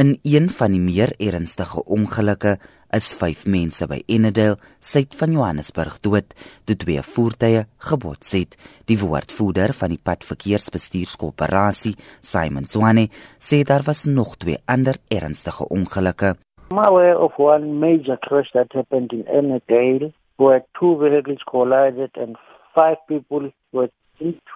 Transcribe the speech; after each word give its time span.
In 0.00 0.18
een 0.22 0.48
van 0.48 0.72
die 0.72 0.80
meer 0.80 1.10
ernstige 1.20 1.82
ongelukke 1.84 2.54
is 2.96 3.10
5 3.20 3.42
mense 3.44 3.84
by 3.90 3.98
Enedale, 4.08 4.56
suid 4.80 5.12
van 5.20 5.34
Johannesburg 5.36 5.98
dood 6.00 6.32
toe 6.64 6.76
twee 6.80 7.02
voertuie 7.04 7.66
gebots 7.76 8.32
het. 8.32 8.56
Die 8.88 8.96
woordvoerder 8.96 9.74
van 9.76 9.92
die 9.92 10.00
padverkeersbestuurskoöperasie, 10.00 11.92
Simon 12.24 12.64
Swane, 12.64 13.10
sê 13.36 13.60
daar 13.68 13.84
was 13.84 14.06
nog 14.08 14.38
twee 14.40 14.56
ander 14.64 14.96
ernstige 15.12 15.68
ongelukke. 15.68 16.36
I'm 16.70 16.78
aware 16.78 17.18
of 17.18 17.36
one 17.36 17.76
major 17.76 18.16
crash 18.16 18.48
that 18.56 18.72
happened 18.72 19.12
in 19.12 19.28
Enedale 19.28 20.14
where 20.38 20.64
two 20.80 20.96
vehicles 20.96 21.44
collided 21.44 22.16
and 22.16 22.38
five 22.74 22.96
people 23.08 23.52
were, 23.72 23.90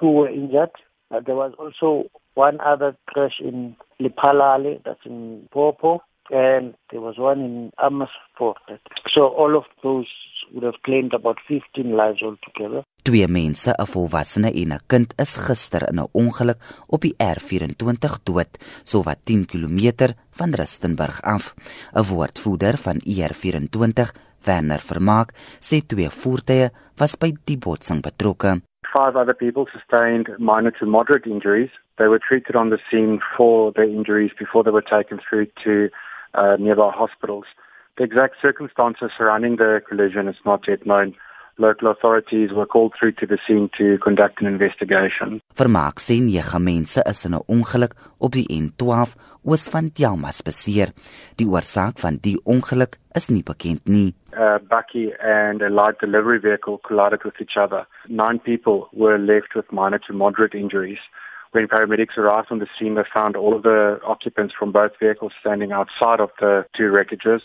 two 0.01 0.11
were 0.11 0.33
injured. 0.33 0.73
Uh, 1.11 1.21
there 1.21 1.37
was 1.37 1.53
also 1.59 2.09
one 2.35 2.59
other 2.61 2.97
crash 3.07 3.41
in 3.41 3.77
Lipalale, 4.01 4.83
that's 4.85 5.05
in 5.07 5.49
Popo, 5.53 6.03
and 6.31 6.75
there 6.91 7.01
was 7.01 7.17
one 7.19 7.41
in 7.41 7.73
Amersfoort. 7.79 8.59
So 9.09 9.29
all 9.29 9.57
of 9.57 9.65
those 9.83 10.09
would 10.53 10.65
have 10.65 10.83
claimed 10.83 11.15
about 11.15 11.39
15 11.49 11.97
lives 11.97 12.23
altogether. 12.23 12.85
Twee 13.03 13.27
mense, 13.27 13.71
'n 13.71 13.87
volwassene 13.87 14.51
en 14.53 14.73
'n 14.73 14.81
kind, 14.87 15.15
is 15.17 15.37
gister 15.37 15.89
in 15.89 16.01
'n 16.01 16.09
ongeluk 16.13 16.59
op 16.87 17.01
die 17.01 17.15
R24 17.19 18.19
dood, 18.25 18.59
sowat 18.83 19.19
10 19.25 19.47
km 19.47 20.15
van 20.31 20.51
Rustenburg 20.51 21.23
af. 21.23 21.55
'n 21.95 22.03
Woordvoerder 22.03 22.77
van 22.79 23.01
ER24, 23.05 24.13
Werner 24.45 24.81
Vermaak, 24.81 25.35
sê 25.61 25.87
twee 25.87 26.11
voertuie 26.11 26.71
was 26.97 27.17
by 27.17 27.33
die 27.45 27.59
botsing 27.59 28.03
betrokke. 28.03 28.61
Five 28.97 29.15
other 29.15 29.35
people 29.35 29.67
sustained 29.71 30.31
minor 30.39 30.71
to 30.71 30.87
moderate 30.87 31.27
injuries. 31.27 31.69
They 31.99 32.07
were 32.07 32.19
treated 32.19 32.57
on 32.57 32.71
the 32.71 32.79
scene 32.91 33.21
for 33.37 33.71
their 33.73 33.85
injuries 33.85 34.31
before 34.39 34.65
they 34.65 34.71
were 34.71 34.81
taken 34.81 35.21
through 35.21 35.49
to 35.65 35.91
uh, 36.33 36.57
nearby 36.59 36.91
hospitals. 36.93 37.45
The 37.99 38.05
exact 38.05 38.37
circumstances 38.41 39.11
surrounding 39.15 39.57
the 39.57 39.83
collision 39.87 40.29
is 40.29 40.37
not 40.47 40.67
yet 40.67 40.87
known. 40.87 41.15
Local 41.59 41.91
authorities 41.91 42.53
were 42.53 42.67
called 42.67 42.93
through 42.99 43.13
to 43.13 43.27
the 43.27 43.39
scene 43.47 43.71
to 43.79 43.97
conduct 43.99 44.43
an 44.43 44.47
investigation. 44.47 45.41
Vermaak 45.57 46.03
sê 46.05 46.21
nege 46.21 46.59
mense 46.61 47.01
is 47.07 47.25
in 47.25 47.35
'n 47.35 47.45
ongeluk 47.49 47.95
op 48.21 48.33
die 48.33 48.47
N12 48.61 49.17
oos 49.49 49.69
van 49.73 49.89
Delmas 49.99 50.43
beseer. 50.43 50.93
Die 51.37 51.49
oorsaak 51.49 51.99
van 51.99 52.19
die 52.21 52.37
ongeluk 52.45 52.99
is 53.15 53.31
nie 53.31 53.43
bekend 53.43 53.89
nie. 53.89 54.15
A 54.37 54.59
bucky 54.59 55.13
and 55.19 55.63
a 55.63 55.71
light 55.71 55.99
delivery 55.99 56.39
vehicle 56.39 56.79
collided 56.87 57.25
with 57.25 57.41
each 57.41 57.57
other. 57.57 57.87
Nine 58.09 58.39
people 58.39 58.89
were 58.93 59.19
left 59.19 59.55
with 59.55 59.73
minor 59.73 59.99
to 60.01 60.13
moderate 60.13 60.55
injuries. 60.55 61.01
When 61.53 61.69
paramedics 61.69 62.19
arrived 62.19 62.51
on 62.51 62.59
the 62.59 62.69
scene, 62.77 62.97
they 62.97 63.05
found 63.15 63.35
all 63.35 63.55
of 63.55 63.63
the 63.63 63.99
occupants 64.05 64.53
from 64.53 64.73
both 64.73 64.93
vehicles 65.01 65.33
standing 65.41 65.73
outside 65.73 66.21
of 66.21 66.31
the 66.39 66.67
two 66.77 66.91
wreckages. 66.93 67.41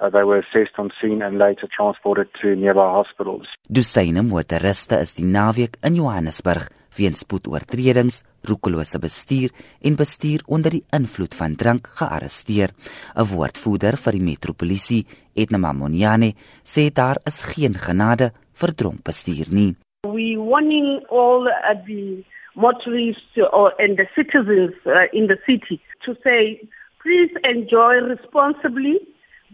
Uh, 0.00 0.10
they 0.10 0.24
were 0.24 0.38
assessed 0.38 0.78
on 0.78 0.90
scene 1.00 1.22
and 1.22 1.38
later 1.38 1.68
transported 1.68 2.28
to 2.40 2.54
nearby 2.56 2.90
hospitals. 2.90 3.46
Dusyne 3.68 4.22
motoriste 4.22 4.98
is 5.00 5.14
die 5.14 5.24
naweek 5.24 5.78
in 5.82 5.94
Johannesburg 5.94 6.68
weens 6.98 7.24
spoedoortredings, 7.24 8.22
roekelose 8.48 8.98
bestuur 9.02 9.52
en 9.82 9.96
bestuur 9.98 10.44
onder 10.46 10.74
die 10.76 10.84
invloed 10.96 11.34
van 11.34 11.56
drank 11.56 11.88
gearresteer. 11.98 12.70
'n 13.16 13.28
Woordvoerder 13.30 13.96
vir 14.04 14.12
die 14.12 14.26
metropolisie, 14.30 15.06
Edna 15.34 15.58
Mamoniane, 15.58 16.34
sê 16.64 16.90
daar 16.92 17.18
is 17.26 17.42
geen 17.42 17.74
genade 17.74 18.32
vir 18.60 18.74
dronk 18.74 19.02
bestuur 19.02 19.48
nie. 19.50 19.74
We 20.06 20.36
warning 20.36 21.04
all 21.10 21.48
uh, 21.48 21.74
the 21.86 22.24
motorists 22.54 23.36
or 23.52 23.72
and 23.78 23.96
the 23.96 24.06
citizens 24.14 24.74
uh, 24.86 25.06
in 25.12 25.26
the 25.26 25.38
city 25.46 25.80
to 26.04 26.14
say 26.22 26.60
please 27.02 27.32
enjoy 27.42 27.94
responsibly 28.00 29.00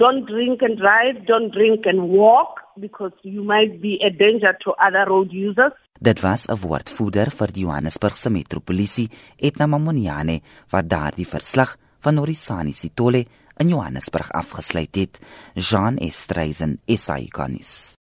don't 0.01 0.25
drink 0.33 0.63
and 0.67 0.79
drive 0.81 1.17
don't 1.27 1.53
drink 1.53 1.87
and 1.91 2.01
walk 2.09 2.61
because 2.85 3.13
you 3.23 3.45
might 3.45 3.81
be 3.85 4.01
a 4.01 4.11
danger 4.11 4.57
to 4.65 4.73
other 4.87 5.05
road 5.13 5.29
users. 5.33 5.77
Dit 6.01 6.23
was 6.23 6.49
'n 6.49 6.57
woordvoerder 6.65 7.29
vir 7.31 7.53
die 7.53 7.65
Johannesburgse 7.67 8.31
metropolisie 8.31 9.11
Etna 9.37 9.67
Mamoniane 9.67 10.41
wat 10.71 10.89
daardie 10.89 11.29
verslag 11.29 11.77
van 12.01 12.15
Norisani 12.15 12.73
Sitole 12.73 13.25
in 13.59 13.69
Johannesburg 13.69 14.33
afgesluit 14.33 14.97
het. 14.97 15.21
Jean 15.55 15.97
Estreisen 15.99 16.81
SA 16.87 17.17
ikonis 17.17 17.99